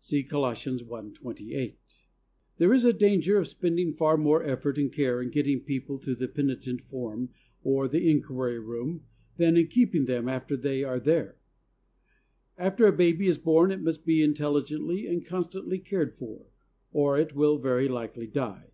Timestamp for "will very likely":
17.36-18.26